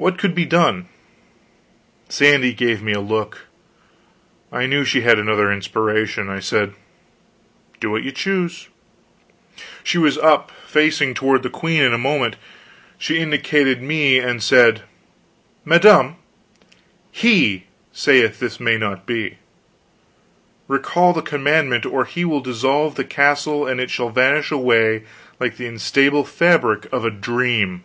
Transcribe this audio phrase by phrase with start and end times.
[0.00, 0.86] What could be done?
[2.08, 3.46] Sandy gave me a look;
[4.52, 6.30] I knew she had another inspiration.
[6.30, 6.74] I said:
[7.80, 8.68] "Do what you choose."
[9.82, 12.36] She was up and facing toward the queen in a moment.
[12.96, 14.84] She indicated me, and said:
[15.64, 16.14] "Madame,
[17.10, 19.38] he saith this may not be.
[20.68, 25.02] Recall the commandment, or he will dissolve the castle and it shall vanish away
[25.40, 27.82] like the instable fabric of a dream!"